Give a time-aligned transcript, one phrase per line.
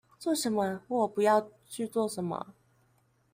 [0.17, 2.55] 做什麼或不要去做什麼